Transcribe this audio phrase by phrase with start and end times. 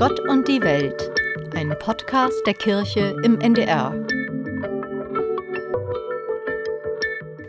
[0.00, 1.10] Gott und die Welt,
[1.54, 3.94] ein Podcast der Kirche im NDR.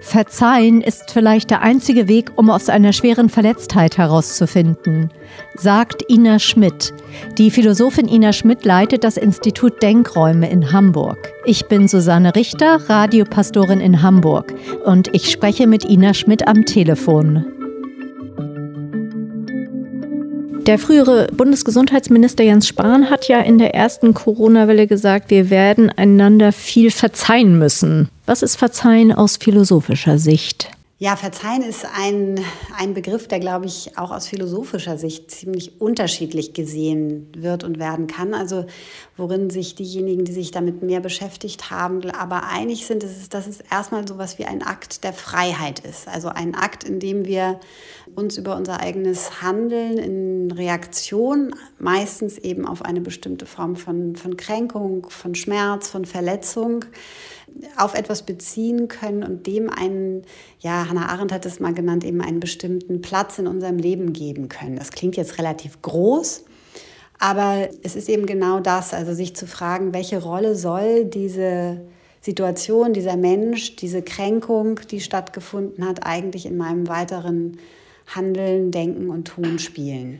[0.01, 5.11] Verzeihen ist vielleicht der einzige Weg, um aus einer schweren Verletztheit herauszufinden,
[5.55, 6.93] sagt Ina Schmidt.
[7.37, 11.31] Die Philosophin Ina Schmidt leitet das Institut Denkräume in Hamburg.
[11.45, 17.60] Ich bin Susanne Richter, Radiopastorin in Hamburg und ich spreche mit Ina Schmidt am Telefon.
[20.67, 26.51] Der frühere Bundesgesundheitsminister Jens Spahn hat ja in der ersten Corona-Welle gesagt, wir werden einander
[26.51, 28.09] viel verzeihen müssen.
[28.27, 30.69] Was ist Verzeihen aus philosophischer Sicht?
[30.99, 32.39] Ja, Verzeihen ist ein,
[32.77, 38.05] ein Begriff, der, glaube ich, auch aus philosophischer Sicht ziemlich unterschiedlich gesehen wird und werden
[38.05, 38.35] kann.
[38.35, 38.65] Also
[39.21, 43.61] worin sich diejenigen, die sich damit mehr beschäftigt haben, aber einig sind, ist, dass es
[43.61, 46.07] erstmal so etwas wie ein Akt der Freiheit ist.
[46.07, 47.59] Also ein Akt, in dem wir
[48.15, 54.37] uns über unser eigenes Handeln in Reaktion, meistens eben auf eine bestimmte Form von, von
[54.37, 56.85] Kränkung, von Schmerz, von Verletzung,
[57.77, 60.23] auf etwas beziehen können und dem einen,
[60.61, 64.49] ja, Hannah Arendt hat es mal genannt, eben einen bestimmten Platz in unserem Leben geben
[64.49, 64.77] können.
[64.77, 66.45] Das klingt jetzt relativ groß,
[67.21, 71.79] aber es ist eben genau das, also sich zu fragen, welche Rolle soll diese
[72.19, 77.59] Situation, dieser Mensch, diese Kränkung, die stattgefunden hat, eigentlich in meinem weiteren
[78.07, 80.19] Handeln, Denken und Tun spielen.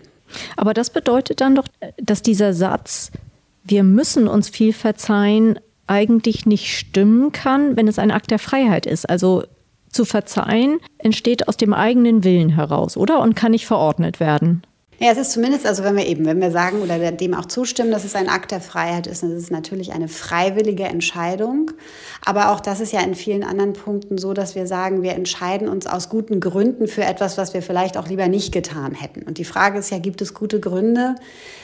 [0.56, 3.10] Aber das bedeutet dann doch, dass dieser Satz,
[3.64, 8.86] wir müssen uns viel verzeihen, eigentlich nicht stimmen kann, wenn es ein Akt der Freiheit
[8.86, 9.10] ist.
[9.10, 9.44] Also
[9.90, 13.22] zu verzeihen entsteht aus dem eigenen Willen heraus, oder?
[13.22, 14.62] Und kann nicht verordnet werden.
[15.04, 17.90] Ja, es ist zumindest, also wenn wir eben, wenn wir sagen oder dem auch zustimmen,
[17.90, 21.72] dass es ein Akt der Freiheit ist, dann ist es natürlich eine freiwillige Entscheidung.
[22.24, 25.70] Aber auch das ist ja in vielen anderen Punkten so, dass wir sagen, wir entscheiden
[25.70, 29.24] uns aus guten Gründen für etwas, was wir vielleicht auch lieber nicht getan hätten.
[29.24, 31.16] Und die Frage ist ja, gibt es gute Gründe,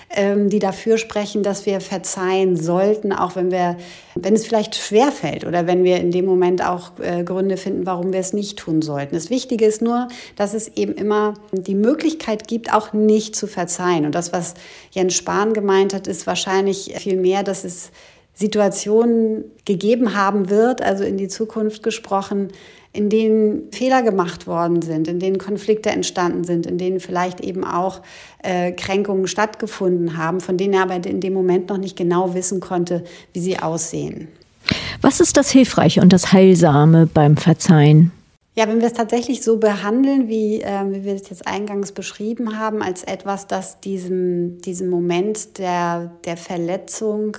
[0.09, 3.77] ähm, die dafür sprechen, dass wir verzeihen sollten, auch wenn wir,
[4.16, 7.85] wenn es vielleicht schwer fällt oder wenn wir in dem Moment auch äh, Gründe finden,
[7.85, 9.16] warum wir es nicht tun sollten.
[9.16, 10.07] Das Wichtige ist nur,
[10.38, 14.06] dass es eben immer die Möglichkeit gibt, auch nicht zu verzeihen.
[14.06, 14.53] Und das, was
[14.91, 17.91] Jens Spahn gemeint hat, ist wahrscheinlich viel mehr, dass es
[18.34, 22.50] Situationen gegeben haben wird, also in die Zukunft gesprochen,
[22.94, 27.64] in denen Fehler gemacht worden sind, in denen Konflikte entstanden sind, in denen vielleicht eben
[27.64, 28.02] auch
[28.44, 32.59] äh, Kränkungen stattgefunden haben, von denen er aber in dem Moment noch nicht genau wissen
[32.59, 33.03] konnte,
[33.34, 34.30] wie sie aussehen.
[35.02, 38.12] Was ist das Hilfreiche und das Heilsame beim Verzeihen?
[38.57, 42.57] Ja, wenn wir es tatsächlich so behandeln, wie, äh, wie wir es jetzt eingangs beschrieben
[42.57, 47.38] haben, als etwas, das diesem, diesem Moment der, der Verletzung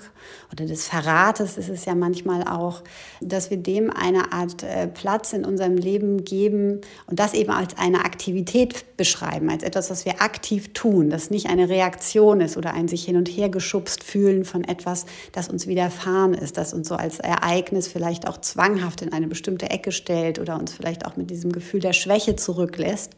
[0.53, 2.83] oder des Verrates ist es ja manchmal auch,
[3.21, 7.77] dass wir dem eine Art äh, Platz in unserem Leben geben und das eben als
[7.77, 12.75] eine Aktivität beschreiben, als etwas, was wir aktiv tun, das nicht eine Reaktion ist oder
[12.75, 16.89] ein sich hin und her geschubst fühlen von etwas, das uns widerfahren ist, das uns
[16.89, 21.08] so als Ereignis vielleicht auch zwanghaft in eine bestimmte Ecke stellt oder uns vielleicht auch
[21.17, 23.13] mit diesem Gefühl der Schwäche zurücklässt,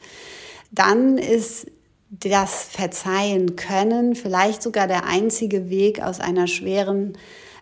[0.70, 1.66] dann ist
[2.10, 7.16] das Verzeihen können vielleicht sogar der einzige Weg aus einer schweren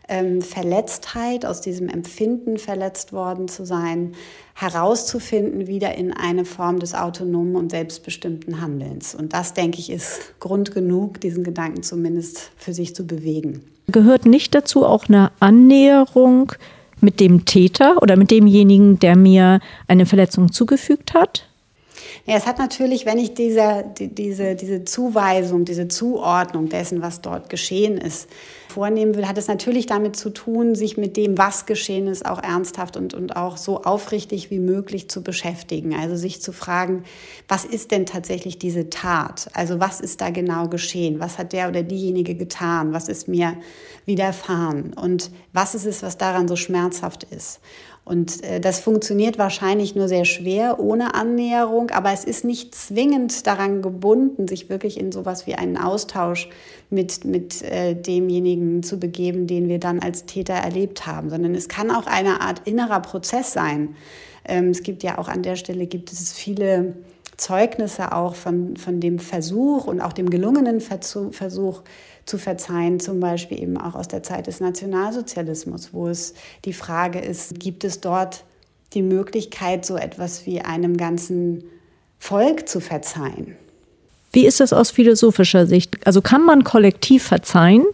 [0.09, 4.15] ähm, Verletztheit, aus diesem Empfinden verletzt worden zu sein,
[4.55, 9.15] herauszufinden wieder in eine Form des autonomen und selbstbestimmten Handelns.
[9.15, 13.65] Und das, denke ich, ist Grund genug, diesen Gedanken zumindest für sich zu bewegen.
[13.87, 16.53] Gehört nicht dazu auch eine Annäherung
[17.01, 21.49] mit dem Täter oder mit demjenigen, der mir eine Verletzung zugefügt hat?
[22.27, 27.49] Ja, es hat natürlich, wenn ich diese, diese, diese Zuweisung, diese Zuordnung dessen, was dort
[27.49, 28.29] geschehen ist,
[28.69, 32.43] vornehmen will, hat es natürlich damit zu tun, sich mit dem, was geschehen ist, auch
[32.43, 35.95] ernsthaft und, und auch so aufrichtig wie möglich zu beschäftigen.
[35.95, 37.05] Also sich zu fragen,
[37.49, 39.49] was ist denn tatsächlich diese Tat?
[39.55, 41.21] Also was ist da genau geschehen?
[41.21, 42.93] Was hat der oder diejenige getan?
[42.93, 43.55] Was ist mir
[44.05, 44.93] widerfahren?
[44.93, 47.61] Und was ist es, was daran so schmerzhaft ist?
[48.09, 53.47] Und äh, das funktioniert wahrscheinlich nur sehr schwer ohne Annäherung, aber es ist nicht zwingend
[53.47, 56.49] daran gebunden, sich wirklich in sowas wie einen Austausch
[56.89, 61.69] mit, mit äh, demjenigen zu begeben, den wir dann als Täter erlebt haben, sondern es
[61.69, 63.95] kann auch eine Art innerer Prozess sein.
[64.47, 66.95] Ähm, es gibt ja auch an der Stelle gibt es viele
[67.39, 71.83] Zeugnisse auch von, von dem Versuch und auch dem gelungenen Versuch
[72.27, 77.21] zu verzeihen, zum Beispiel eben auch aus der Zeit des Nationalsozialismus, wo es die Frage
[77.21, 78.45] ist, gibt es dort
[78.93, 81.65] die Möglichkeit, so etwas wie einem ganzen
[82.19, 83.57] Volk zu verzeihen?
[84.33, 86.07] Wie ist das aus philosophischer Sicht?
[86.07, 87.87] Also kann man kollektiv verzeihen?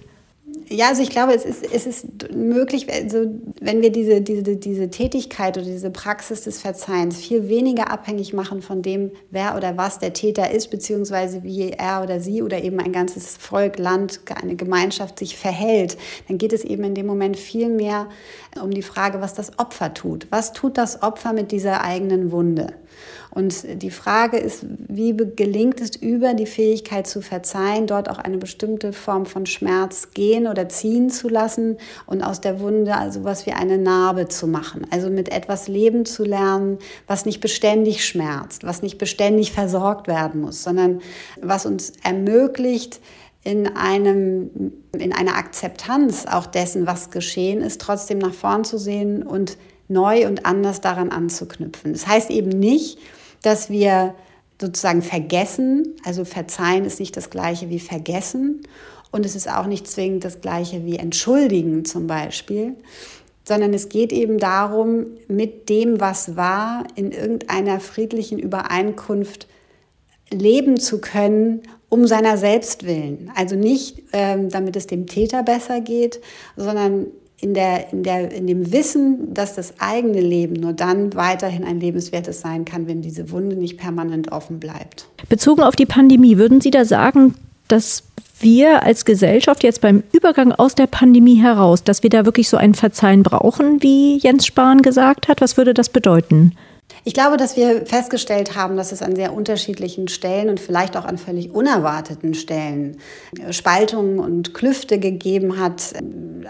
[0.69, 3.27] Ja, also ich glaube, es ist, es ist möglich, also
[3.61, 8.63] wenn wir diese, diese, diese Tätigkeit oder diese Praxis des Verzeihens viel weniger abhängig machen
[8.63, 12.81] von dem, wer oder was der Täter ist, beziehungsweise wie er oder sie oder eben
[12.81, 17.37] ein ganzes Volk, Land, eine Gemeinschaft sich verhält, dann geht es eben in dem Moment
[17.37, 18.09] viel mehr
[18.63, 20.27] um die Frage, was das Opfer tut.
[20.31, 22.69] Was tut das Opfer mit dieser eigenen Wunde?
[23.31, 28.39] Und die Frage ist, wie gelingt es über die Fähigkeit zu verzeihen, dort auch eine
[28.39, 33.47] bestimmte Form von Schmerz gehen oder ziehen zu lassen und aus der Wunde also was
[33.47, 34.87] wie eine Narbe zu machen.
[34.91, 40.41] Also mit etwas leben zu lernen, was nicht beständig schmerzt, was nicht beständig versorgt werden
[40.41, 41.01] muss, sondern
[41.41, 43.01] was uns ermöglicht,
[43.45, 49.23] in, einem, in einer Akzeptanz auch dessen, was geschehen ist, trotzdem nach vorn zu sehen
[49.23, 49.59] und
[49.89, 51.93] neu und anders daran anzuknüpfen.
[51.93, 52.99] Das heißt eben nicht,
[53.43, 54.15] dass wir
[54.61, 58.63] sozusagen vergessen, also verzeihen ist nicht das gleiche wie vergessen
[59.11, 62.75] und es ist auch nicht zwingend das gleiche wie entschuldigen zum Beispiel,
[63.47, 69.49] sondern es geht eben darum, mit dem, was war, in irgendeiner friedlichen Übereinkunft
[70.31, 73.31] leben zu können, um seiner selbst willen.
[73.35, 76.21] Also nicht, ähm, damit es dem Täter besser geht,
[76.57, 77.07] sondern
[77.45, 81.79] in, der, in, der, in dem Wissen, dass das eigene Leben nur dann weiterhin ein
[81.79, 85.07] lebenswertes sein kann, wenn diese Wunde nicht permanent offen bleibt.
[85.29, 87.35] Bezogen auf die Pandemie, würden Sie da sagen,
[87.69, 88.05] dass
[88.41, 92.57] wir als Gesellschaft jetzt beim Übergang aus der Pandemie heraus, dass wir da wirklich so
[92.57, 95.43] ein Verzeihen brauchen, wie Jens Spahn gesagt hat?
[95.43, 96.53] Was würde das bedeuten?
[97.07, 101.05] Ich glaube, dass wir festgestellt haben, dass es an sehr unterschiedlichen Stellen und vielleicht auch
[101.05, 102.97] an völlig unerwarteten Stellen
[103.51, 105.93] Spaltungen und Klüfte gegeben hat,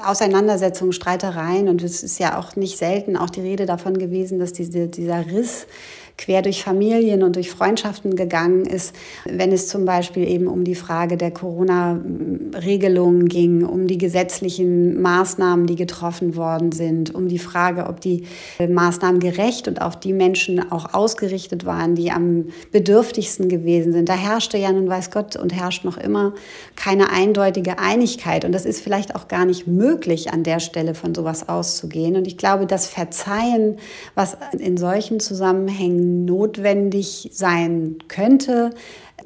[0.05, 1.69] Auseinandersetzungen, Streitereien.
[1.69, 5.27] Und es ist ja auch nicht selten auch die Rede davon gewesen, dass diese, dieser
[5.27, 5.67] Riss
[6.16, 8.94] quer durch Familien und durch Freundschaften gegangen ist,
[9.25, 15.66] wenn es zum Beispiel eben um die Frage der Corona-Regelungen ging, um die gesetzlichen Maßnahmen,
[15.66, 18.25] die getroffen worden sind, um die Frage, ob die
[18.66, 24.08] Maßnahmen gerecht und auf die Menschen auch ausgerichtet waren, die am bedürftigsten gewesen sind.
[24.08, 26.32] Da herrschte ja nun weiß Gott und herrscht noch immer
[26.76, 28.44] keine eindeutige Einigkeit.
[28.44, 32.14] Und das ist vielleicht auch gar nicht möglich, an der Stelle von sowas auszugehen.
[32.17, 33.78] Und ich glaube, das Verzeihen,
[34.14, 38.71] was in solchen Zusammenhängen notwendig sein könnte,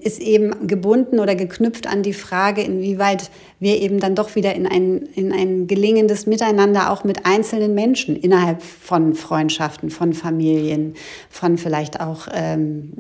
[0.01, 3.31] ist eben gebunden oder geknüpft an die Frage, inwieweit
[3.61, 8.15] wir eben dann doch wieder in ein, in ein gelingendes Miteinander auch mit einzelnen Menschen
[8.15, 10.95] innerhalb von Freundschaften, von Familien,
[11.29, 12.93] von vielleicht auch ähm,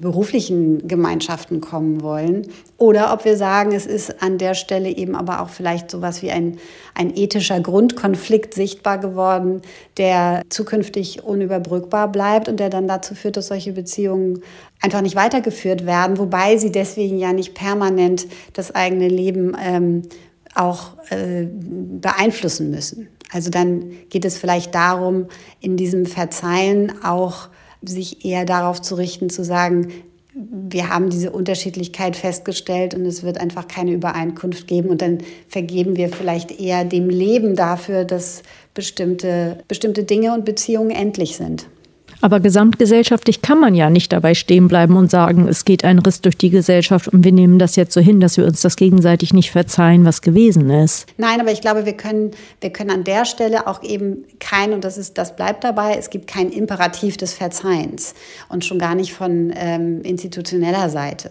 [0.00, 2.48] beruflichen Gemeinschaften kommen wollen.
[2.76, 6.30] Oder ob wir sagen, es ist an der Stelle eben aber auch vielleicht sowas wie
[6.30, 6.58] ein,
[6.94, 9.62] ein ethischer Grundkonflikt sichtbar geworden,
[9.96, 14.42] der zukünftig unüberbrückbar bleibt und der dann dazu führt, dass solche Beziehungen
[14.80, 20.02] einfach nicht weitergeführt werden, wobei sie deswegen ja nicht permanent das eigene Leben ähm,
[20.54, 23.08] auch äh, beeinflussen müssen.
[23.32, 25.26] Also dann geht es vielleicht darum,
[25.60, 27.48] in diesem Verzeihen auch
[27.82, 29.88] sich eher darauf zu richten, zu sagen,
[30.34, 35.96] wir haben diese Unterschiedlichkeit festgestellt und es wird einfach keine Übereinkunft geben und dann vergeben
[35.96, 38.42] wir vielleicht eher dem Leben dafür, dass
[38.72, 41.66] bestimmte, bestimmte Dinge und Beziehungen endlich sind.
[42.20, 46.20] Aber gesamtgesellschaftlich kann man ja nicht dabei stehen bleiben und sagen, es geht ein Riss
[46.20, 49.32] durch die Gesellschaft und wir nehmen das jetzt so hin, dass wir uns das gegenseitig
[49.32, 51.06] nicht verzeihen, was gewesen ist.
[51.16, 54.82] Nein, aber ich glaube, wir können, wir können an der Stelle auch eben kein, und
[54.82, 58.14] das, ist, das bleibt dabei, es gibt kein Imperativ des Verzeihens
[58.48, 61.30] und schon gar nicht von ähm, institutioneller Seite.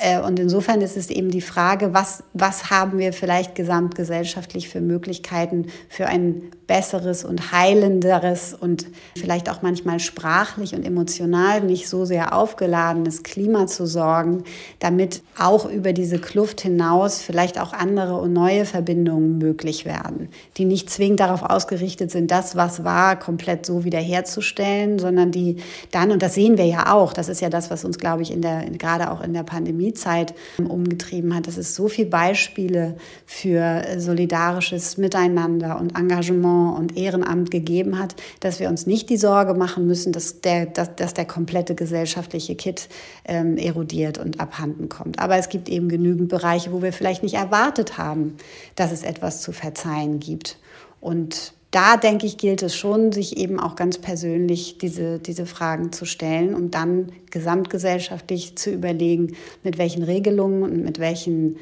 [0.00, 4.80] Äh, und insofern ist es eben die Frage, was, was haben wir vielleicht gesamtgesellschaftlich für
[4.80, 8.86] Möglichkeiten für ein besseres und heilenderes und
[9.18, 14.44] vielleicht auch manchmal sprachlich und emotional nicht so sehr aufgeladenes Klima zu sorgen,
[14.78, 20.64] damit auch über diese Kluft hinaus vielleicht auch andere und neue Verbindungen möglich werden, die
[20.64, 25.56] nicht zwingend darauf ausgerichtet sind, das, was war, komplett so wiederherzustellen, sondern die
[25.90, 28.30] dann, und das sehen wir ja auch, das ist ja das, was uns, glaube ich,
[28.30, 32.94] in der, gerade auch in der Pandemiezeit umgetrieben hat, dass es so viele Beispiele
[33.26, 39.54] für solidarisches Miteinander und Engagement und Ehrenamt gegeben hat, dass wir uns nicht die Sorge
[39.54, 42.88] machen müssen, dass der, dass, dass der komplette gesellschaftliche Kit
[43.24, 45.18] ähm, erodiert und abhanden kommt.
[45.18, 48.36] Aber es gibt eben genügend Bereiche, wo wir vielleicht nicht erwartet haben,
[48.76, 50.58] dass es etwas zu verzeihen gibt.
[51.00, 55.92] Und da denke ich, gilt es schon, sich eben auch ganz persönlich diese, diese Fragen
[55.92, 61.58] zu stellen und dann gesamtgesellschaftlich zu überlegen, mit welchen Regelungen und mit welchen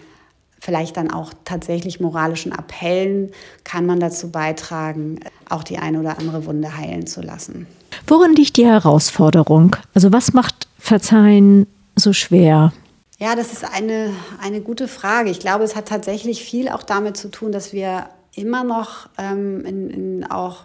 [0.61, 3.31] vielleicht dann auch tatsächlich moralischen Appellen
[3.65, 7.67] kann man dazu beitragen, auch die eine oder andere Wunde heilen zu lassen.
[8.07, 9.77] Worin liegt die Herausforderung?
[9.95, 12.73] Also was macht Verzeihen so schwer?
[13.19, 15.31] Ja, das ist eine, eine gute Frage.
[15.31, 19.65] Ich glaube, es hat tatsächlich viel auch damit zu tun, dass wir immer noch ähm,
[19.65, 20.65] in, in auch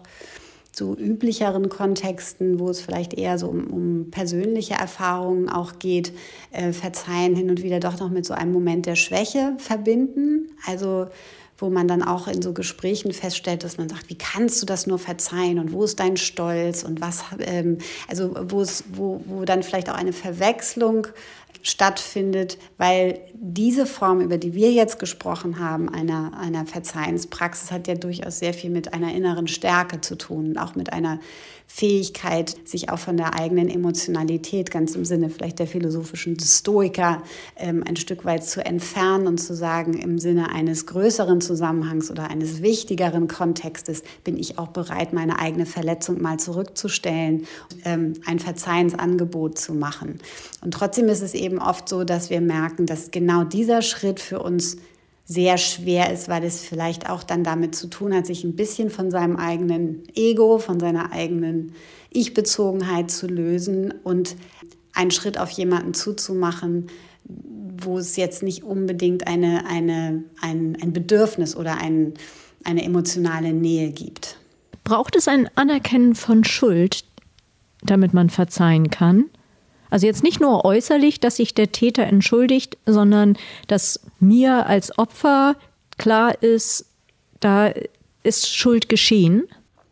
[0.76, 6.14] so üblicheren Kontexten, wo es vielleicht eher so um, um persönliche Erfahrungen auch geht,
[6.52, 10.52] äh, Verzeihen hin und wieder doch noch mit so einem Moment der Schwäche verbinden.
[10.66, 11.08] Also
[11.58, 14.88] wo man dann auch in so Gesprächen feststellt, dass man sagt, wie kannst du das
[14.88, 17.78] nur verzeihen und wo ist dein Stolz und was, ähm,
[18.08, 21.08] also wo, es, wo, wo dann vielleicht auch eine Verwechslung
[21.62, 27.96] stattfindet, weil diese Form, über die wir jetzt gesprochen haben, einer, einer Verzeihenspraxis, hat ja
[27.96, 31.20] durchaus sehr viel mit einer inneren Stärke zu tun, auch mit einer
[31.68, 37.24] Fähigkeit, sich auch von der eigenen Emotionalität, ganz im Sinne vielleicht der philosophischen Stoiker,
[37.56, 42.30] ähm, ein Stück weit zu entfernen und zu sagen, im Sinne eines größeren Zusammenhangs oder
[42.30, 47.48] eines wichtigeren Kontextes bin ich auch bereit, meine eigene Verletzung mal zurückzustellen,
[47.86, 50.20] ähm, ein Verzeihensangebot zu machen.
[50.62, 54.40] Und trotzdem ist es eben oft so, dass wir merken, dass genau dieser Schritt für
[54.40, 54.78] uns
[55.26, 58.90] sehr schwer ist, weil es vielleicht auch dann damit zu tun hat, sich ein bisschen
[58.90, 61.74] von seinem eigenen Ego, von seiner eigenen
[62.10, 64.36] Ich-Bezogenheit zu lösen und
[64.94, 66.88] einen Schritt auf jemanden zuzumachen,
[67.26, 72.14] wo es jetzt nicht unbedingt eine, eine, ein, ein Bedürfnis oder ein,
[72.64, 74.38] eine emotionale Nähe gibt.
[74.84, 77.06] Braucht es ein Anerkennen von Schuld,
[77.82, 79.26] damit man verzeihen kann?
[79.94, 85.56] Also jetzt nicht nur äußerlich, dass sich der Täter entschuldigt, sondern dass mir als Opfer
[86.00, 86.88] klar ist,
[87.40, 87.72] da
[88.24, 89.44] ist Schuld geschehen.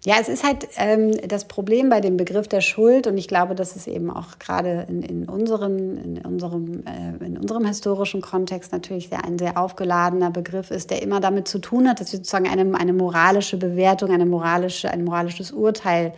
[0.04, 3.54] Ja, es ist halt ähm, das Problem bei dem Begriff der Schuld und ich glaube,
[3.54, 8.72] dass es eben auch gerade in, in, unseren, in, unserem, äh, in unserem historischen Kontext
[8.72, 12.18] natürlich sehr, ein sehr aufgeladener Begriff ist, der immer damit zu tun hat, dass wir
[12.18, 16.14] sozusagen eine, eine moralische Bewertung, eine moralische, ein moralisches Urteil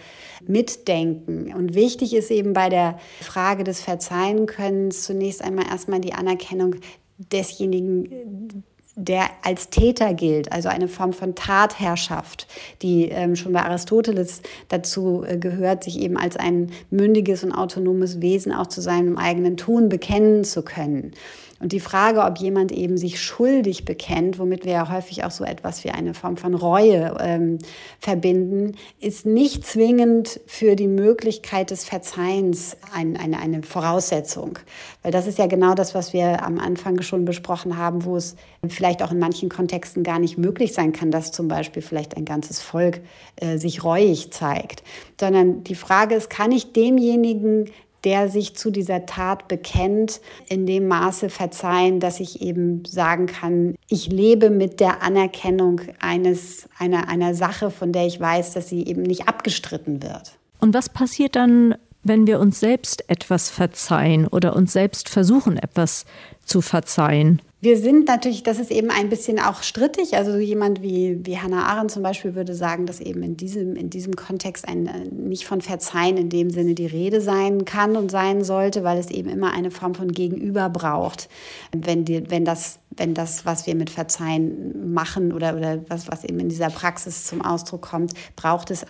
[0.48, 1.54] mitdenken.
[1.54, 6.78] Und wichtig ist eben bei der Frage des Verzeihenkönnens zunächst einmal erstmal die Anerkennung
[7.18, 8.64] desjenigen,
[8.96, 12.48] der als Täter gilt, also eine Form von Tatherrschaft,
[12.82, 18.22] die ähm, schon bei Aristoteles dazu äh, gehört, sich eben als ein mündiges und autonomes
[18.22, 21.14] Wesen auch zu seinem eigenen Tun bekennen zu können.
[21.64, 25.46] Und die Frage, ob jemand eben sich schuldig bekennt, womit wir ja häufig auch so
[25.46, 27.58] etwas wie eine Form von Reue ähm,
[28.02, 34.60] verbinden, ist nicht zwingend für die Möglichkeit des Verzeihens ein, eine, eine Voraussetzung.
[35.04, 38.36] Weil das ist ja genau das, was wir am Anfang schon besprochen haben, wo es
[38.68, 42.26] vielleicht auch in manchen Kontexten gar nicht möglich sein kann, dass zum Beispiel vielleicht ein
[42.26, 43.00] ganzes Volk
[43.38, 44.84] äh, sich reuig zeigt.
[45.18, 47.70] Sondern die Frage ist, kann ich demjenigen
[48.04, 53.76] der sich zu dieser Tat bekennt, in dem Maße verzeihen, dass ich eben sagen kann,
[53.88, 58.86] ich lebe mit der Anerkennung eines, einer, einer Sache, von der ich weiß, dass sie
[58.86, 60.38] eben nicht abgestritten wird.
[60.60, 66.06] Und was passiert dann, wenn wir uns selbst etwas verzeihen oder uns selbst versuchen, etwas
[66.46, 67.42] zu verzeihen?
[67.64, 70.18] Wir sind natürlich, das ist eben ein bisschen auch strittig.
[70.18, 73.90] Also jemand wie, wie Hannah Arendt zum Beispiel würde sagen, dass eben in diesem, in
[73.90, 78.12] diesem Kontext ein, äh, nicht von Verzeihen in dem Sinne die Rede sein kann und
[78.12, 81.30] sein sollte, weil es eben immer eine Form von Gegenüber braucht.
[81.72, 86.24] Wenn, die, wenn das wenn das, was wir mit Verzeihen machen oder, oder was, was
[86.24, 88.86] eben in dieser Praxis zum Ausdruck kommt, braucht es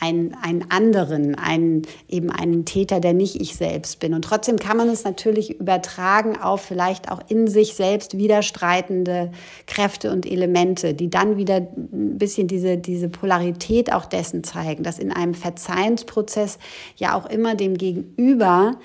[0.00, 4.14] einen, einen anderen, einen, eben einen Täter, der nicht ich selbst bin.
[4.14, 9.30] Und trotzdem kann man es natürlich übertragen auf vielleicht auch in sich selbst widerstreitende
[9.66, 14.98] Kräfte und Elemente, die dann wieder ein bisschen diese, diese Polarität auch dessen zeigen, dass
[14.98, 16.58] in einem Verzeihensprozess
[16.96, 18.76] ja auch immer dem Gegenüber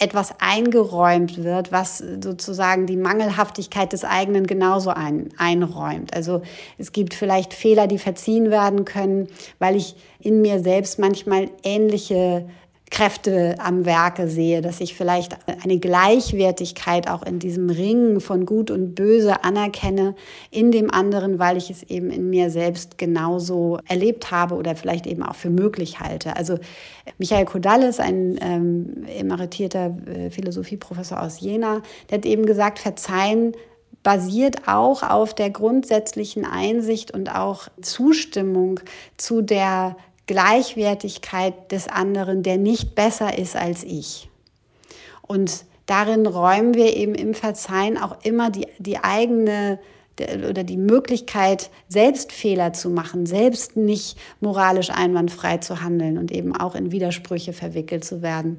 [0.00, 6.14] etwas eingeräumt wird, was sozusagen die Mangelhaftigkeit des eigenen genauso ein, einräumt.
[6.14, 6.40] Also
[6.78, 9.28] es gibt vielleicht Fehler, die verziehen werden können,
[9.58, 12.48] weil ich in mir selbst manchmal ähnliche
[12.90, 18.70] Kräfte am Werke sehe, dass ich vielleicht eine Gleichwertigkeit auch in diesem Ringen von Gut
[18.70, 20.16] und Böse anerkenne
[20.50, 25.06] in dem anderen, weil ich es eben in mir selbst genauso erlebt habe oder vielleicht
[25.06, 26.36] eben auch für möglich halte.
[26.36, 26.58] Also
[27.18, 33.52] Michael Kodallis, ein ähm, emeritierter äh, Philosophieprofessor aus Jena, der hat eben gesagt, Verzeihen
[34.02, 38.80] basiert auch auf der grundsätzlichen Einsicht und auch Zustimmung
[39.16, 39.96] zu der
[40.26, 44.28] Gleichwertigkeit des anderen, der nicht besser ist als ich.
[45.22, 49.78] Und darin räumen wir eben im Verzeihen auch immer die, die eigene
[50.48, 56.54] oder die Möglichkeit, selbst Fehler zu machen, selbst nicht moralisch einwandfrei zu handeln und eben
[56.54, 58.58] auch in Widersprüche verwickelt zu werden,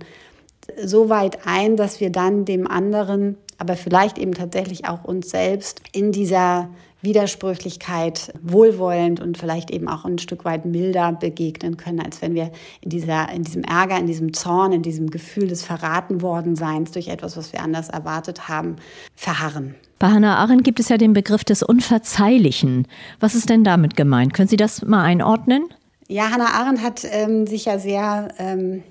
[0.83, 5.83] so weit ein, dass wir dann dem anderen aber vielleicht eben tatsächlich auch uns selbst
[5.91, 6.69] in dieser
[7.03, 12.51] Widersprüchlichkeit wohlwollend und vielleicht eben auch ein Stück weit milder begegnen können, als wenn wir
[12.81, 16.89] in, dieser, in diesem Ärger, in diesem Zorn, in diesem Gefühl des verraten worden Seins
[16.89, 18.77] durch etwas, was wir anders erwartet haben,
[19.15, 19.75] verharren.
[19.99, 22.87] Bei Hannah Arendt gibt es ja den Begriff des Unverzeihlichen.
[23.19, 24.33] Was ist denn damit gemeint?
[24.33, 25.65] Können Sie das mal einordnen?
[26.07, 28.81] Ja, Hannah Arendt hat ähm, sich ja sehr ähm,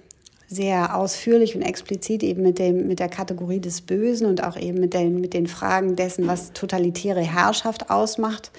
[0.50, 4.80] sehr ausführlich und explizit eben mit, dem, mit der Kategorie des Bösen und auch eben
[4.80, 8.50] mit den, mit den Fragen dessen, was totalitäre Herrschaft ausmacht,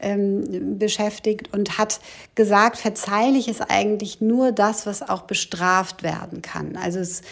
[0.00, 2.00] ähm, beschäftigt und hat
[2.34, 6.76] gesagt, verzeihlich ist eigentlich nur das, was auch bestraft werden kann.
[6.76, 7.22] Also es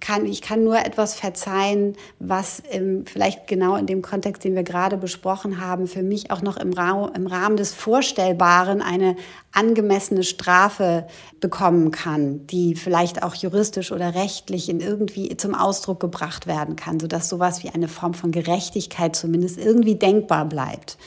[0.00, 4.62] kann, ich kann nur etwas verzeihen, was im, vielleicht genau in dem Kontext, den wir
[4.62, 9.16] gerade besprochen haben, für mich auch noch im, Ra im Rahmen des Vorstellbaren eine
[9.52, 11.06] angemessene Strafe
[11.40, 17.00] bekommen kann, die vielleicht auch juristisch oder rechtlich in irgendwie zum Ausdruck gebracht werden kann,
[17.00, 20.98] sodass sowas wie eine Form von Gerechtigkeit zumindest irgendwie denkbar bleibt.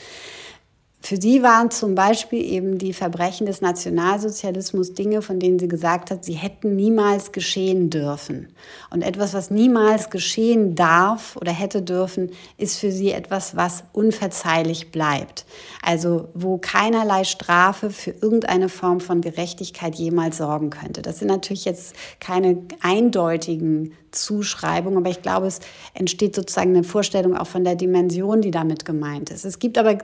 [1.00, 6.10] Für sie waren zum Beispiel eben die Verbrechen des Nationalsozialismus Dinge, von denen sie gesagt
[6.10, 8.48] hat, sie hätten niemals geschehen dürfen.
[8.90, 14.90] Und etwas, was niemals geschehen darf oder hätte dürfen, ist für sie etwas, was unverzeihlich
[14.90, 15.46] bleibt.
[15.82, 21.00] Also wo keinerlei Strafe für irgendeine Form von Gerechtigkeit jemals sorgen könnte.
[21.00, 25.60] Das sind natürlich jetzt keine eindeutigen Zuschreibung, aber ich glaube, es
[25.94, 29.44] entsteht sozusagen eine Vorstellung auch von der Dimension, die damit gemeint ist.
[29.44, 29.98] Es gibt aber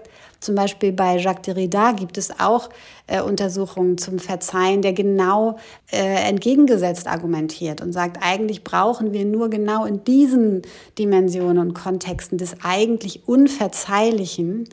[0.44, 2.68] zum Beispiel bei Jacques Derrida gibt es auch
[3.06, 5.58] äh, Untersuchungen zum Verzeihen, der genau
[5.90, 10.62] äh, entgegengesetzt argumentiert und sagt, eigentlich brauchen wir nur genau in diesen
[10.98, 14.68] Dimensionen und Kontexten des eigentlich Unverzeihlichen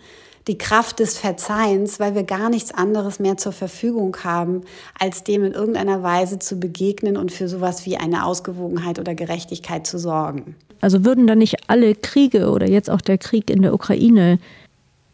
[0.47, 4.61] die Kraft des Verzeihens, weil wir gar nichts anderes mehr zur Verfügung haben,
[4.99, 9.85] als dem in irgendeiner Weise zu begegnen und für sowas wie eine Ausgewogenheit oder Gerechtigkeit
[9.85, 10.55] zu sorgen.
[10.81, 14.39] Also würden dann nicht alle Kriege oder jetzt auch der Krieg in der Ukraine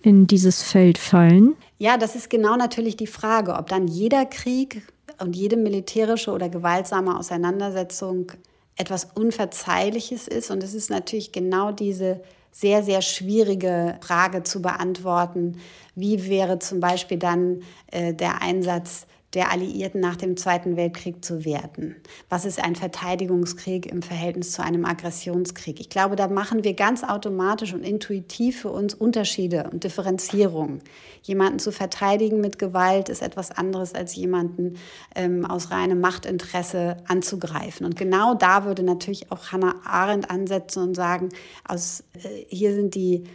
[0.01, 1.55] in dieses Feld fallen?
[1.77, 4.81] Ja, das ist genau natürlich die Frage, ob dann jeder Krieg
[5.19, 8.31] und jede militärische oder gewaltsame Auseinandersetzung
[8.75, 10.51] etwas Unverzeihliches ist.
[10.51, 15.59] Und es ist natürlich genau diese sehr, sehr schwierige Frage zu beantworten.
[15.95, 17.61] Wie wäre zum Beispiel dann
[17.91, 21.97] äh, der Einsatz der Alliierten nach dem Zweiten Weltkrieg zu werten.
[22.29, 25.81] Was ist ein Verteidigungskrieg im Verhältnis zu einem Aggressionskrieg?
[25.81, 30.81] Ich glaube, da machen wir ganz automatisch und intuitiv für uns Unterschiede und Differenzierungen.
[31.23, 34.77] Jemanden zu verteidigen mit Gewalt ist etwas anderes als jemanden
[35.13, 37.85] ähm, aus reinem Machtinteresse anzugreifen.
[37.85, 41.29] Und genau da würde natürlich auch Hannah Arendt ansetzen und sagen,
[41.67, 43.25] aus, äh, hier sind die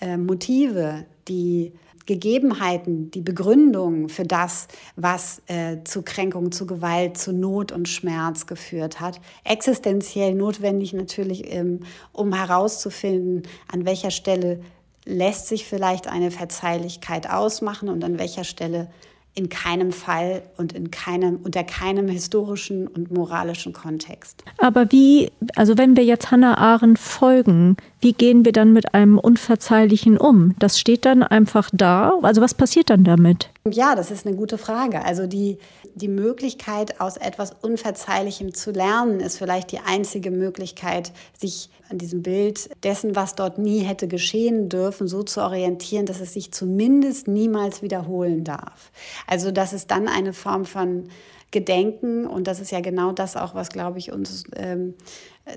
[0.00, 1.72] äh, Motive, die
[2.10, 8.48] Gegebenheiten, die Begründung für das, was äh, zu Kränkung, zu Gewalt, zu Not und Schmerz
[8.48, 11.80] geführt hat, existenziell notwendig natürlich, ähm,
[12.12, 14.60] um herauszufinden, an welcher Stelle
[15.04, 18.88] lässt sich vielleicht eine Verzeihlichkeit ausmachen und an welcher Stelle
[19.34, 24.44] in keinem Fall und in keinem, unter keinem historischen und moralischen Kontext.
[24.58, 29.18] Aber wie, also wenn wir jetzt Hannah Arendt folgen, wie gehen wir dann mit einem
[29.18, 30.54] Unverzeihlichen um?
[30.58, 32.18] Das steht dann einfach da.
[32.22, 33.50] Also was passiert dann damit?
[33.68, 35.04] Ja, das ist eine gute Frage.
[35.04, 35.58] Also die,
[35.94, 42.22] die Möglichkeit, aus etwas Unverzeihlichem zu lernen, ist vielleicht die einzige Möglichkeit, sich an diesem
[42.22, 47.28] Bild dessen, was dort nie hätte geschehen dürfen, so zu orientieren, dass es sich zumindest
[47.28, 48.90] niemals wiederholen darf.
[49.26, 51.10] Also dass es dann eine Form von
[51.50, 54.94] Gedenken und das ist ja genau das auch, was, glaube ich, uns ähm,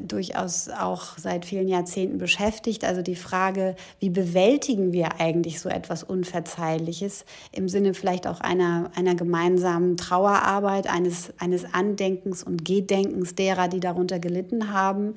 [0.02, 2.84] durchaus auch seit vielen Jahrzehnten beschäftigt.
[2.84, 8.92] Also die Frage, wie bewältigen wir eigentlich so etwas Unverzeihliches im Sinne vielleicht auch einer,
[8.96, 15.16] einer gemeinsamen Trauerarbeit, eines, eines Andenkens und Gedenkens derer, die darunter gelitten haben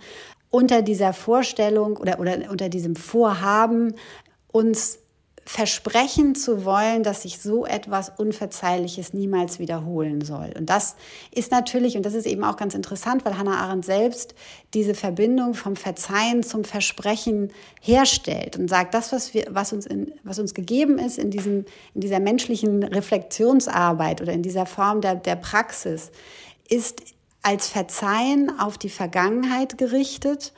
[0.51, 3.95] unter dieser Vorstellung oder, oder unter diesem Vorhaben,
[4.49, 5.01] uns
[5.49, 10.53] versprechen zu wollen, dass sich so etwas Unverzeihliches niemals wiederholen soll.
[10.59, 10.97] Und das
[11.31, 14.35] ist natürlich, und das ist eben auch ganz interessant, weil Hannah Arendt selbst
[14.75, 20.13] diese Verbindung vom Verzeihen zum Versprechen herstellt und sagt, das, was, wir, was, uns, in,
[20.25, 25.15] was uns gegeben ist in, diesem, in dieser menschlichen Reflexionsarbeit oder in dieser Form der,
[25.15, 26.11] der Praxis,
[26.69, 27.03] ist
[27.43, 30.53] als Verzeihen auf die Vergangenheit gerichtet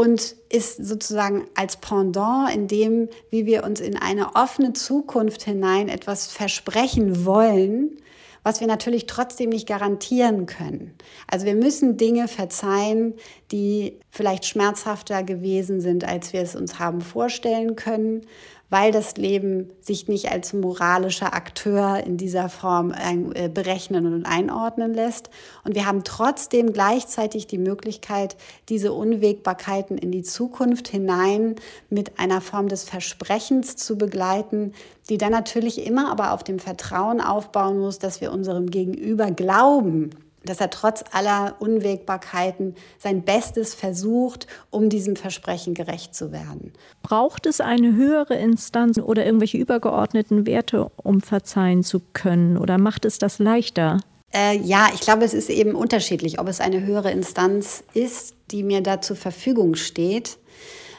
[0.00, 5.90] und ist sozusagen als Pendant in dem, wie wir uns in eine offene Zukunft hinein
[5.90, 7.98] etwas versprechen wollen,
[8.42, 10.94] was wir natürlich trotzdem nicht garantieren können.
[11.26, 13.12] Also wir müssen Dinge verzeihen,
[13.52, 18.22] die vielleicht schmerzhafter gewesen sind, als wir es uns haben vorstellen können,
[18.70, 24.94] weil das Leben sich nicht als moralischer Akteur in dieser Form äh, berechnen und einordnen
[24.94, 25.28] lässt.
[25.64, 28.36] Und wir haben trotzdem gleichzeitig die Möglichkeit,
[28.68, 31.56] diese Unwägbarkeiten in die Zukunft hinein
[31.90, 34.72] mit einer Form des Versprechens zu begleiten,
[35.08, 40.10] die dann natürlich immer aber auf dem Vertrauen aufbauen muss, dass wir unserem Gegenüber glauben,
[40.44, 46.72] dass er trotz aller Unwägbarkeiten sein Bestes versucht, um diesem Versprechen gerecht zu werden.
[47.02, 52.56] Braucht es eine höhere Instanz oder irgendwelche übergeordneten Werte, um verzeihen zu können?
[52.56, 54.00] Oder macht es das leichter?
[54.32, 58.62] Äh, ja, ich glaube, es ist eben unterschiedlich, ob es eine höhere Instanz ist, die
[58.62, 60.38] mir da zur Verfügung steht,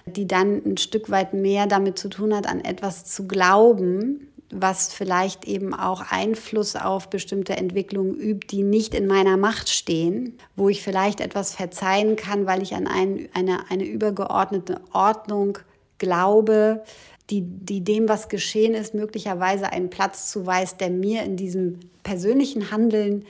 [0.05, 4.93] die dann ein Stück weit mehr damit zu tun hat, an etwas zu glauben, was
[4.93, 10.69] vielleicht eben auch Einfluss auf bestimmte Entwicklungen übt, die nicht in meiner Macht stehen, wo
[10.69, 15.59] ich vielleicht etwas verzeihen kann, weil ich an ein, eine, eine übergeordnete Ordnung
[15.97, 16.83] glaube,
[17.29, 22.71] die, die dem, was geschehen ist, möglicherweise einen Platz zuweist, der mir in diesem persönlichen
[22.71, 23.25] Handeln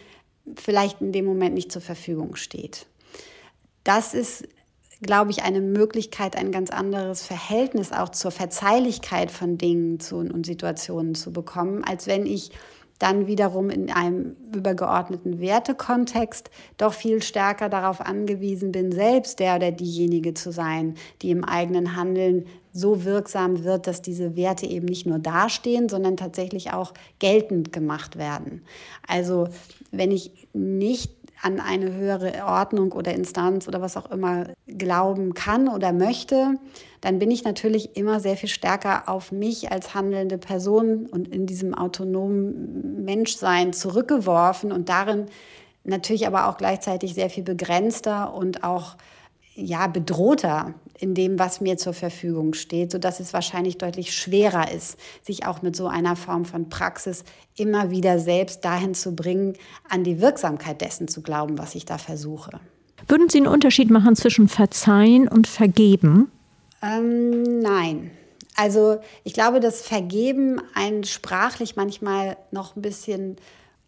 [0.55, 2.87] vielleicht in dem Moment nicht zur Verfügung steht.
[3.83, 4.47] Das ist
[5.01, 10.45] glaube ich, eine Möglichkeit, ein ganz anderes Verhältnis auch zur Verzeihlichkeit von Dingen zu, und
[10.45, 12.51] Situationen zu bekommen, als wenn ich
[13.01, 19.71] dann wiederum in einem übergeordneten Wertekontext doch viel stärker darauf angewiesen bin, selbst der oder
[19.71, 25.07] diejenige zu sein, die im eigenen Handeln so wirksam wird, dass diese Werte eben nicht
[25.07, 28.61] nur dastehen, sondern tatsächlich auch geltend gemacht werden.
[29.07, 29.47] Also
[29.91, 31.11] wenn ich nicht
[31.41, 36.55] an eine höhere Ordnung oder Instanz oder was auch immer glauben kann oder möchte,
[37.01, 41.47] dann bin ich natürlich immer sehr viel stärker auf mich als handelnde Person und in
[41.47, 45.25] diesem autonomen Menschsein zurückgeworfen und darin
[45.83, 48.95] natürlich aber auch gleichzeitig sehr viel begrenzter und auch
[49.55, 54.97] ja, bedrohter in dem, was mir zur Verfügung steht, sodass es wahrscheinlich deutlich schwerer ist,
[55.23, 57.23] sich auch mit so einer Form von Praxis
[57.57, 59.55] immer wieder selbst dahin zu bringen,
[59.89, 62.59] an die Wirksamkeit dessen zu glauben, was ich da versuche.
[63.07, 66.31] Würden Sie einen Unterschied machen zwischen Verzeihen und Vergeben?
[66.83, 68.11] Ähm, nein.
[68.55, 73.37] Also ich glaube, dass Vergeben ein sprachlich manchmal noch ein bisschen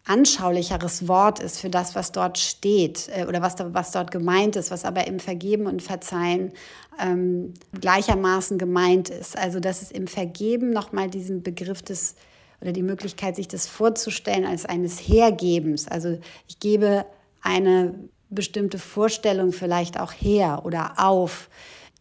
[0.04, 4.70] anschaulicheres Wort ist für das, was dort steht äh, oder was, was dort gemeint ist,
[4.70, 6.52] was aber im Vergeben und Verzeihen
[7.00, 9.36] ähm, gleichermaßen gemeint ist.
[9.36, 12.16] Also dass es im Vergeben nochmal diesen Begriff des
[12.60, 15.88] oder die Möglichkeit, sich das vorzustellen als eines Hergebens.
[15.88, 17.04] Also ich gebe
[17.42, 17.94] eine
[18.30, 21.50] bestimmte Vorstellung vielleicht auch her oder auf,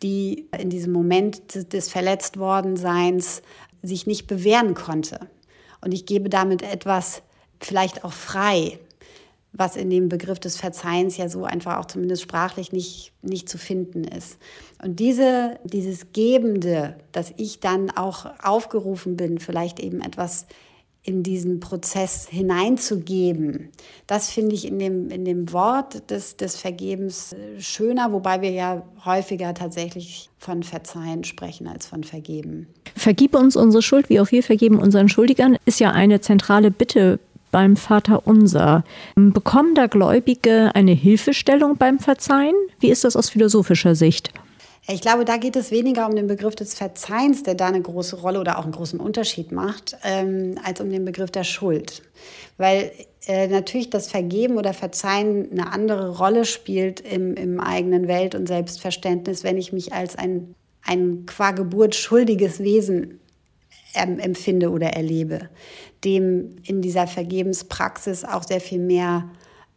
[0.02, 3.42] die in diesem Moment des Verletztwordenseins
[3.82, 5.28] sich nicht bewähren konnte.
[5.82, 7.24] Und ich gebe damit etwas
[7.66, 8.80] vielleicht auch frei,
[9.54, 13.58] was in dem Begriff des Verzeihens ja so einfach auch zumindest sprachlich nicht, nicht zu
[13.58, 14.38] finden ist.
[14.84, 20.48] Und diese, dieses Gebende, dass ich dann auch aufgerufen bin, vielleicht eben etwas
[21.06, 23.70] in diesen Prozess hineinzugeben.
[24.08, 28.84] Das finde ich in dem, in dem Wort des, des Vergebens schöner, wobei wir ja
[29.04, 32.68] häufiger tatsächlich von Verzeihen sprechen als von Vergeben.
[32.96, 37.20] Vergib uns unsere Schuld, wie auch wir vergeben unseren Schuldigern, ist ja eine zentrale Bitte
[37.54, 38.84] beim Vater Unser.
[39.16, 42.56] Bekommen da Gläubige eine Hilfestellung beim Verzeihen?
[42.80, 44.32] Wie ist das aus philosophischer Sicht?
[44.90, 48.18] Ich glaube, da geht es weniger um den Begriff des Verzeihens, der da eine große
[48.18, 52.02] Rolle oder auch einen großen Unterschied macht, ähm, als um den Begriff der Schuld.
[52.58, 52.92] Weil
[53.26, 58.48] äh, natürlich das Vergeben oder Verzeihen eine andere Rolle spielt im, im eigenen Welt- und
[58.48, 63.23] Selbstverständnis, wenn ich mich als ein, ein qua Geburt schuldiges Wesen ähm,
[63.94, 65.50] empfinde oder erlebe,
[66.04, 69.30] dem in dieser Vergebenspraxis auch sehr viel mehr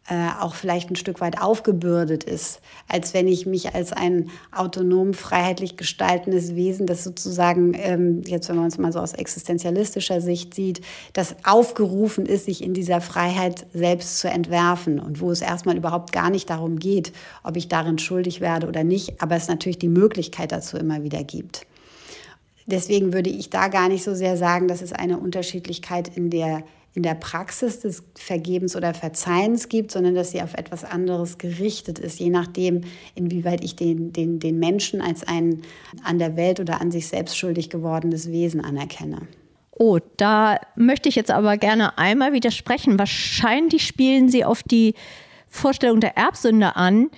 [0.09, 5.15] äh, auch vielleicht ein Stück weit aufgebürdet ist, als wenn ich mich als ein autonom,
[5.15, 10.55] freiheitlich gestaltendes Wesen, das sozusagen, ähm, jetzt wenn man es mal so aus existenzialistischer Sicht
[10.55, 10.81] sieht,
[11.13, 16.13] das aufgerufen ist, sich in dieser Freiheit selbst zu entwerfen und wo es erstmal überhaupt
[16.13, 19.89] gar nicht darum geht, ob ich darin schuldig werde oder nicht, aber es natürlich die
[19.89, 21.67] Möglichkeit dazu immer wieder gibt.
[22.67, 26.65] Deswegen würde ich da gar nicht so sehr sagen, dass es eine Unterschiedlichkeit in der,
[26.95, 32.01] in der Praxis des Vergebens oder Verzeihens gibt, sondern dass sie auf etwas anderes gerichtet
[32.01, 32.83] ist, je nachdem,
[33.15, 35.63] inwieweit ich den, den, den Menschen als ein
[36.03, 39.29] an der Welt oder an sich selbst schuldig gewordenes Wesen anerkenne.
[39.79, 42.99] Oh, da möchte ich jetzt aber gerne einmal widersprechen.
[42.99, 44.95] Wahrscheinlich spielen Sie auf die
[45.49, 47.11] Vorstellung der Erbsünde an,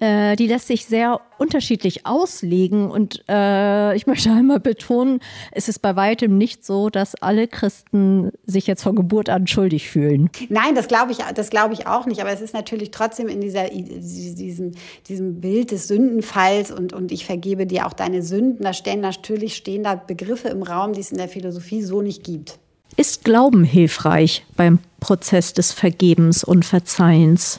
[0.00, 5.20] Äh, die lässt sich sehr unterschiedlich auslegen und äh, ich möchte einmal betonen,
[5.52, 9.88] es ist bei weitem nicht so, dass alle Christen sich jetzt von Geburt an schuldig
[9.88, 10.30] fühlen.
[10.48, 12.20] Nein, das glaube ich, das glaube ich auch nicht.
[12.20, 14.72] Aber es ist natürlich trotzdem in dieser, diesem,
[15.06, 18.64] diesem Bild des Sündenfalls und, und ich vergebe dir auch deine Sünden.
[18.64, 22.24] Da stehen natürlich stehen da Begriffe im Raum, die es in der Philosophie so nicht
[22.24, 22.58] gibt.
[22.96, 27.58] Ist Glauben hilfreich beim Prozess des Vergebens und Verzeihens?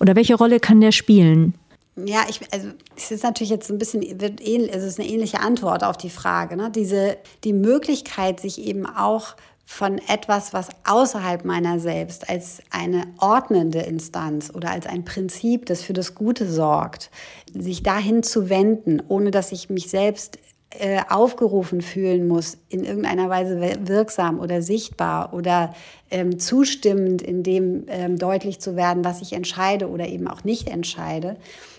[0.00, 1.54] Oder welche Rolle kann der spielen?
[1.96, 5.08] Ja, ich, also es ist natürlich jetzt ein bisschen, wird ähnlich, also es ist eine
[5.08, 6.56] ähnliche Antwort auf die Frage.
[6.56, 6.70] Ne?
[6.70, 13.80] Diese, die Möglichkeit, sich eben auch von etwas, was außerhalb meiner selbst als eine ordnende
[13.80, 17.10] Instanz oder als ein Prinzip, das für das Gute sorgt,
[17.54, 20.38] sich dahin zu wenden, ohne dass ich mich selbst
[20.70, 25.72] äh, aufgerufen fühlen muss, in irgendeiner Weise wirksam oder sichtbar oder
[26.10, 30.68] ähm, zustimmend in dem ähm, deutlich zu werden, was ich entscheide oder eben auch nicht
[30.68, 31.36] entscheide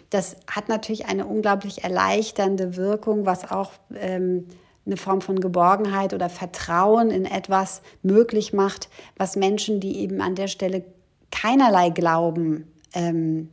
[0.09, 4.47] das hat natürlich eine unglaublich erleichternde Wirkung, was auch ähm,
[4.85, 10.35] eine Form von Geborgenheit oder Vertrauen in etwas möglich macht, was Menschen, die eben an
[10.35, 10.85] der Stelle
[11.31, 13.49] keinerlei Glauben ähm,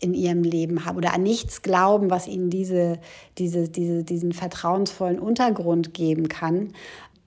[0.00, 2.98] in ihrem Leben haben oder an nichts glauben, was ihnen diese,
[3.36, 6.72] diese, diese, diesen vertrauensvollen Untergrund geben kann,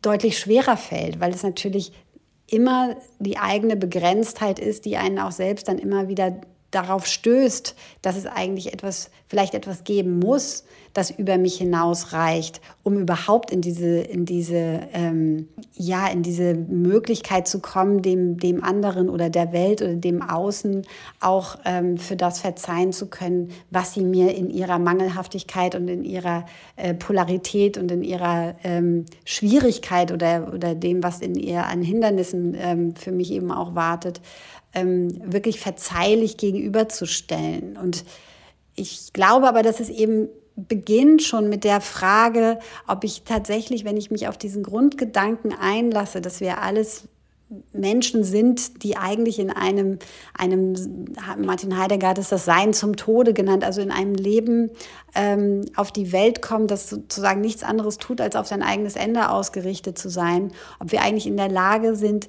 [0.01, 1.93] deutlich schwerer fällt, weil es natürlich
[2.47, 6.41] immer die eigene Begrenztheit ist, die einen auch selbst dann immer wieder
[6.73, 12.99] darauf stößt, dass es eigentlich etwas, vielleicht etwas geben muss, das über mich hinausreicht, um
[12.99, 19.09] überhaupt in diese, in diese, ähm, ja, in diese Möglichkeit zu kommen, dem, dem anderen
[19.09, 20.85] oder der Welt oder dem Außen
[21.19, 26.03] auch ähm, für das verzeihen zu können, was sie mir in ihrer Mangelhaftigkeit und in
[26.03, 31.81] ihrer äh, Polarität und in ihrer ähm, Schwierigkeit oder, oder dem, was in ihr an
[31.81, 34.21] Hindernissen ähm, für mich eben auch wartet,
[34.73, 37.77] ähm, wirklich verzeihlich gegenüberzustellen.
[37.77, 38.05] Und
[38.75, 43.97] ich glaube aber, dass es eben beginnt schon mit der Frage, ob ich tatsächlich, wenn
[43.97, 47.07] ich mich auf diesen Grundgedanken einlasse, dass wir alles
[47.71, 49.99] Menschen sind, die eigentlich in einem,
[50.33, 50.73] einem,
[51.37, 54.71] Martin Heidegger hat es das Sein zum Tode genannt, also in einem Leben
[55.13, 59.29] ähm, auf die Welt kommen, das sozusagen nichts anderes tut, als auf sein eigenes Ende
[59.29, 62.27] ausgerichtet zu sein, ob wir eigentlich in der Lage sind,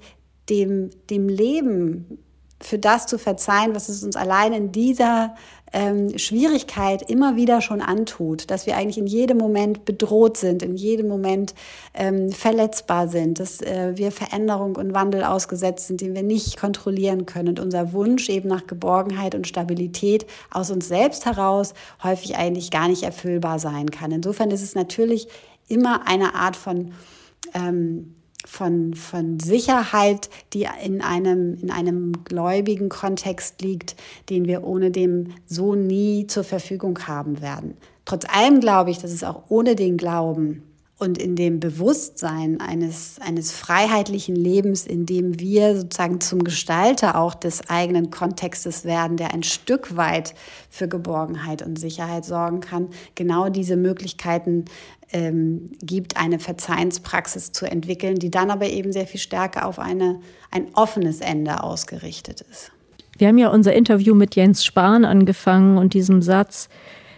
[0.50, 2.18] dem, dem Leben
[2.60, 5.34] für das zu verzeihen, was es uns allein in dieser
[5.74, 10.76] ähm, Schwierigkeit immer wieder schon antut, dass wir eigentlich in jedem Moment bedroht sind, in
[10.76, 11.54] jedem Moment
[11.94, 17.26] ähm, verletzbar sind, dass äh, wir Veränderung und Wandel ausgesetzt sind, den wir nicht kontrollieren
[17.26, 22.70] können und unser Wunsch eben nach Geborgenheit und Stabilität aus uns selbst heraus häufig eigentlich
[22.70, 24.12] gar nicht erfüllbar sein kann.
[24.12, 25.26] Insofern ist es natürlich
[25.66, 26.92] immer eine Art von
[27.52, 28.14] ähm,
[28.44, 33.96] von, von Sicherheit, die in einem, in einem gläubigen Kontext liegt,
[34.28, 37.76] den wir ohne dem so nie zur Verfügung haben werden.
[38.04, 40.62] Trotz allem glaube ich, dass es auch ohne den Glauben
[40.96, 47.34] und in dem Bewusstsein eines, eines freiheitlichen Lebens, in dem wir sozusagen zum Gestalter auch
[47.34, 50.34] des eigenen Kontextes werden, der ein Stück weit
[50.70, 54.66] für Geborgenheit und Sicherheit sorgen kann, genau diese Möglichkeiten
[55.12, 60.20] ähm, gibt, eine Verzeihenspraxis zu entwickeln, die dann aber eben sehr viel stärker auf eine,
[60.52, 62.70] ein offenes Ende ausgerichtet ist.
[63.18, 66.68] Wir haben ja unser Interview mit Jens Spahn angefangen und diesem Satz,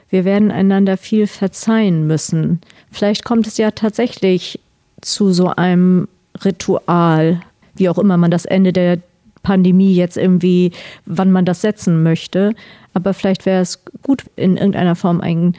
[0.08, 2.60] wir werden einander viel verzeihen müssen.
[2.90, 4.60] Vielleicht kommt es ja tatsächlich
[5.00, 6.08] zu so einem
[6.44, 7.40] Ritual,
[7.74, 8.98] wie auch immer man das Ende der
[9.42, 10.72] Pandemie jetzt irgendwie,
[11.04, 12.54] wann man das setzen möchte.
[12.94, 15.54] Aber vielleicht wäre es gut, in irgendeiner Form ein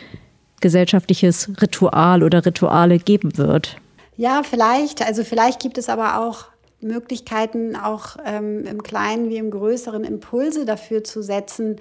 [0.59, 3.77] gesellschaftliches Ritual oder Rituale geben wird.
[4.17, 5.05] Ja, vielleicht.
[5.05, 6.45] Also vielleicht gibt es aber auch
[6.79, 11.77] Möglichkeiten, auch ähm, im Kleinen wie im Größeren Impulse dafür zu setzen,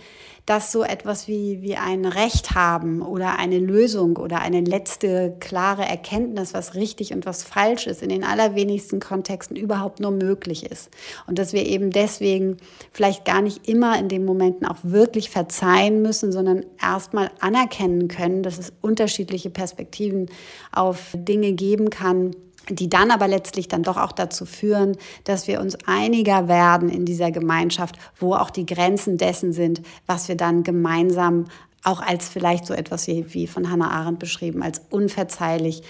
[0.46, 5.84] dass so etwas wie, wie ein Recht haben oder eine Lösung oder eine letzte klare
[5.84, 10.88] Erkenntnis, was richtig und was falsch ist, in den allerwenigsten Kontexten überhaupt nur möglich ist.
[11.26, 12.56] Und dass wir eben deswegen
[12.92, 18.42] vielleicht gar nicht immer in den Momenten auch wirklich verzeihen müssen, sondern erstmal anerkennen können,
[18.42, 20.30] dass es unterschiedliche Perspektiven
[20.72, 22.30] auf Dinge geben kann
[22.68, 27.04] die dann aber letztlich dann doch auch dazu führen, dass wir uns einiger werden in
[27.04, 31.46] dieser Gemeinschaft, wo auch die Grenzen dessen sind, was wir dann gemeinsam
[31.84, 35.82] auch als vielleicht so etwas wie, wie von Hannah Arendt beschrieben, als unverzeihlich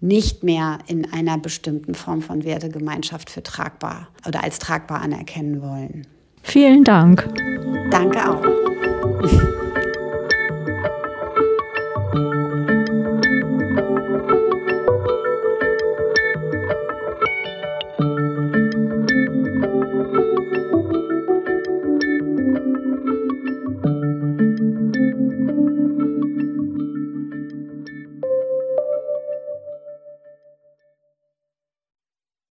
[0.00, 6.06] nicht mehr in einer bestimmten Form von Wertegemeinschaft für tragbar oder als tragbar anerkennen wollen.
[6.42, 7.26] Vielen Dank.
[7.90, 8.73] Danke auch.